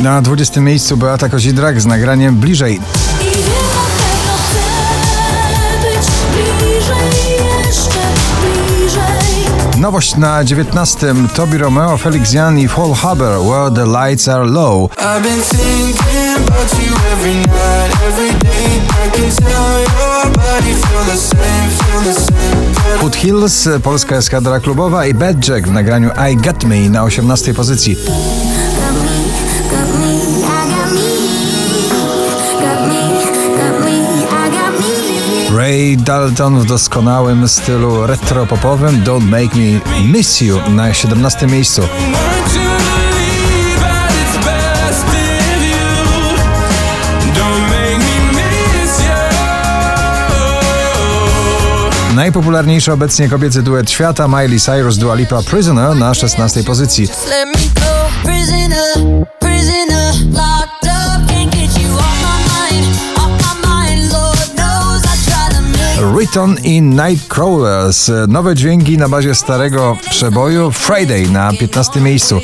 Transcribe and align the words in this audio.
Na 0.00 0.22
20 0.22 0.60
miejscu 0.60 0.96
Beata 0.96 1.28
Kozidrak 1.28 1.80
z 1.80 1.86
nagraniem 1.86 2.36
Bliżej. 2.36 2.80
Nowość 9.76 10.16
na 10.16 10.44
19 10.44 11.14
Tobi 11.34 11.58
Romeo, 11.58 11.96
Felix 11.96 12.32
Jan 12.32 12.58
i 12.58 12.68
Paul 12.68 12.94
Haber, 12.94 13.38
Where 13.38 13.70
the 13.70 13.86
Lights 13.86 14.28
Are 14.28 14.44
Low. 14.44 14.90
Foot 23.00 23.16
Hills, 23.16 23.68
polska 23.82 24.16
eskadra 24.16 24.60
klubowa 24.60 25.06
i 25.06 25.14
Bad 25.14 25.48
Jack 25.48 25.68
w 25.68 25.72
nagraniu 25.72 26.10
I 26.30 26.36
Got 26.36 26.64
Me 26.64 26.88
na 26.90 27.02
18 27.02 27.54
pozycji. 27.54 27.96
Ray 35.80 35.96
Dalton 35.96 36.60
w 36.60 36.66
doskonałym 36.66 37.48
stylu 37.48 38.06
retro-popowym 38.06 39.04
Don't 39.04 39.22
Make 39.22 39.54
Me 39.54 40.02
Miss 40.12 40.40
You 40.40 40.60
na 40.70 40.94
17 40.94 41.46
miejscu. 41.46 41.82
Najpopularniejszy 52.14 52.92
obecnie 52.92 53.28
kobiecy 53.28 53.62
duet 53.62 53.90
świata 53.90 54.28
Miley 54.28 54.60
Cyrus 54.60 54.98
Dua 54.98 55.14
Lipa 55.14 55.42
Prisoner 55.42 55.96
na 55.96 56.14
16 56.14 56.64
pozycji. 56.64 57.08
Riton 66.30 66.56
i 66.64 66.82
Nightcrawlers. 66.82 68.10
Nowe 68.28 68.54
dźwięki 68.54 68.98
na 68.98 69.08
bazie 69.08 69.34
starego 69.34 69.96
przeboju 70.10 70.70
Friday 70.70 71.30
na 71.30 71.52
15 71.52 72.00
miejscu. 72.00 72.40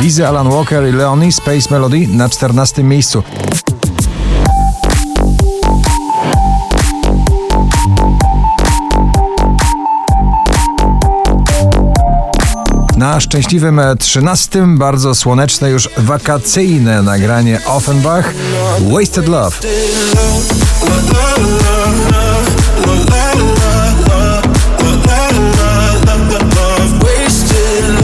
Lizy 0.00 0.26
Alan 0.26 0.50
Walker 0.50 0.88
i 0.88 0.92
Leonie 0.92 1.32
Space 1.32 1.70
Melody 1.70 2.06
na 2.08 2.28
14 2.28 2.82
miejscu. 2.82 3.22
Na 13.00 13.20
szczęśliwym 13.20 13.80
13 13.98 14.64
bardzo 14.68 15.14
słoneczne 15.14 15.70
już 15.70 15.88
wakacyjne 15.96 17.02
nagranie 17.02 17.60
Offenbach 17.66 18.34
Wasted 18.80 19.28
Love. 19.28 19.56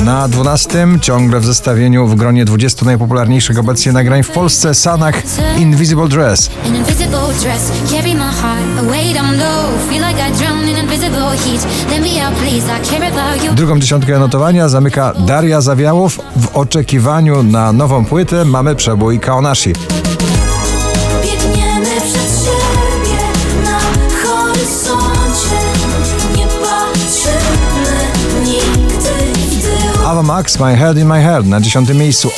Na 0.05 0.28
12 0.28 0.89
ciągle 1.00 1.41
w 1.41 1.44
zestawieniu 1.44 2.06
w 2.06 2.14
gronie 2.14 2.44
20 2.44 2.86
najpopularniejszych 2.86 3.58
obecnie 3.58 3.92
nagrań 3.92 4.22
w 4.22 4.30
Polsce 4.30 4.74
Sanach 4.74 5.22
Invisible 5.58 6.08
Dress. 6.08 6.50
Drugą 13.55 13.79
dziesiątkę 13.79 14.18
notowania 14.18 14.68
zamyka 14.68 15.12
Daria 15.18 15.61
Zawiałow. 15.61 16.18
W 16.36 16.57
oczekiwaniu 16.57 17.42
na 17.42 17.73
nową 17.73 18.05
płytę 18.05 18.45
mamy 18.45 18.77
przebój 18.77 19.20
Kaonashi. 19.20 19.73
Biegniemy 21.23 21.86
przed 21.86 22.45
siebie 22.45 23.18
na 23.64 23.79
horyzoncie. 24.23 25.57
Nie 26.36 26.46
patrzymy 26.46 27.96
nigdy 28.45 29.11
w 29.34 29.63
tył. 29.63 30.07
Ava 30.07 30.23
Max, 30.23 30.58
My 30.58 30.77
Head 30.77 30.98
in 30.98 31.07
My 31.07 31.23
Head 31.23 31.46
na 31.46 31.61
10 31.61 31.89
miejscu. 31.89 32.30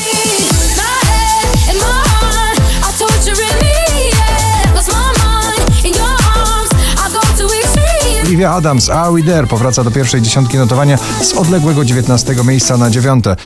Olivia 8.39 8.57
Adams, 8.57 8.91
Are 8.91 9.13
We 9.13 9.23
There 9.23 9.47
powraca 9.47 9.85
do 9.85 9.91
pierwszej 9.91 10.23
dziesiątki 10.23 10.57
notowania 10.57 10.99
z 11.23 11.33
odległego 11.33 11.85
19 11.85 12.35
miejsca 12.45 12.77
na 12.77 12.91
9. 12.91 13.25
Are 13.27 13.37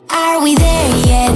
we 0.41 0.55
there 0.55 0.97
yet? 0.97 1.31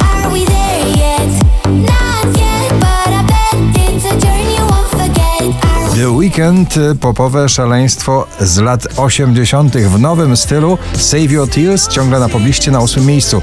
Are 0.00 0.30
we 0.30 0.46
there 0.46 0.88
yet? 0.88 1.44
Not 1.64 2.36
yet, 2.36 2.72
but 2.78 3.08
I 3.08 3.26
bet 3.26 3.88
it's 3.88 4.06
a 4.06 4.16
journey 4.16 4.56
you 4.56 4.66
won't 4.66 4.88
forget. 4.90 5.64
Are 5.64 5.90
we 5.90 5.96
The 5.96 6.10
Weekend, 6.10 6.76
y, 6.76 6.94
popowe 7.00 7.48
szaleństwo 7.48 8.26
z 8.40 8.58
lat 8.58 8.86
80. 8.96 9.76
w 9.76 10.00
nowym 10.00 10.36
stylu. 10.36 10.78
Save 10.98 11.30
Your 11.30 11.48
Tears 11.48 11.88
ciągle 11.88 12.20
na 12.20 12.28
pobliście 12.28 12.70
na 12.70 12.80
8 12.80 13.06
miejscu. 13.06 13.42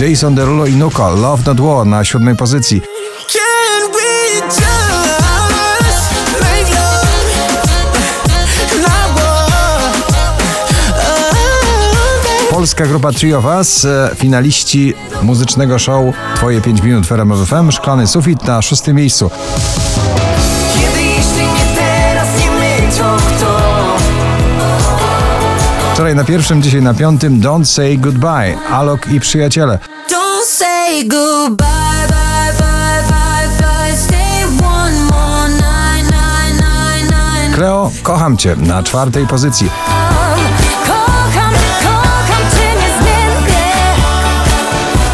Jason 0.00 0.34
Derulo 0.34 0.66
i 0.66 0.76
Nuka, 0.76 1.08
Love 1.08 1.42
Not 1.46 1.60
War 1.60 1.86
na 1.86 2.04
7 2.04 2.36
pozycji. 2.36 2.82
War? 9.14 9.64
Polska 12.50 12.86
grupa 12.86 13.12
Three 13.12 13.34
of 13.34 13.44
Us, 13.44 13.86
finaliści 14.16 14.94
muzycznego 15.22 15.78
show 15.78 16.14
Twoje 16.36 16.60
5 16.60 16.82
minut 16.82 17.06
w 17.06 17.12
RMF 17.12 17.48
FM, 17.48 17.70
Szklany 17.70 18.06
Sufit 18.06 18.44
na 18.44 18.62
6 18.62 18.86
miejscu. 18.86 19.30
Wczoraj 25.94 26.14
na 26.14 26.24
pierwszym, 26.24 26.62
dzisiaj 26.62 26.82
na 26.82 26.94
piątym 26.94 27.40
Don't 27.40 27.64
Say 27.64 27.98
Goodbye, 27.98 28.58
Alok 28.70 29.08
i 29.08 29.20
przyjaciele. 29.20 29.78
Don't 30.10 30.44
say 30.46 31.04
goodbye, 31.08 32.06
bye, 32.08 32.52
bye, 32.58 33.02
bye, 33.08 33.48
bye. 33.58 33.96
Stay 33.96 34.44
one 34.66 35.04
more 35.04 35.48
night, 35.48 36.10
night, 36.10 36.60
night, 36.60 37.10
night. 37.10 37.54
Kleo, 37.54 37.90
kocham 38.02 38.36
Cię 38.36 38.56
na 38.56 38.82
czwartej 38.82 39.26
pozycji. 39.26 39.70
Kocham, 40.86 41.52
kocham 41.82 42.42
cię 42.50 42.68
niezmiennie. 42.74 43.72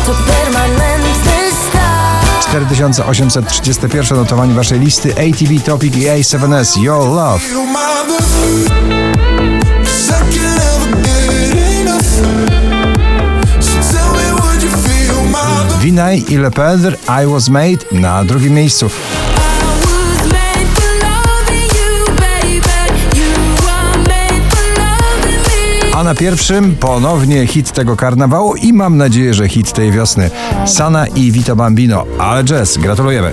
To 0.06 0.12
permanentny 0.32 1.56
stan. 1.68 2.42
4831 2.42 4.18
notowanie 4.18 4.54
Waszej 4.54 4.80
listy 4.80 5.12
ATV 5.12 5.64
Topic 5.64 5.96
i 5.96 6.06
A7S 6.06 6.82
Your 6.82 7.06
Love. 7.08 7.40
My 16.00 16.16
love? 16.36 16.54
Vinay 16.60 16.96
i 17.08 17.22
I 17.22 17.26
Was 17.26 17.48
Made 17.48 17.84
na 17.92 18.24
drugim 18.24 18.54
miejscu. 18.54 18.86
I. 18.86 18.90
A 25.94 26.04
na 26.04 26.14
pierwszym 26.14 26.76
ponownie 26.76 27.46
hit 27.46 27.72
tego 27.72 27.96
karnawału 27.96 28.54
i 28.54 28.72
mam 28.72 28.96
nadzieję, 28.96 29.34
że 29.34 29.48
hit 29.48 29.72
tej 29.72 29.92
wiosny. 29.92 30.30
Sana 30.66 31.06
i 31.06 31.32
Vito 31.32 31.56
Bambino, 31.56 32.04
ale 32.18 32.44
jazz, 32.44 32.78
gratulujemy. 32.78 33.32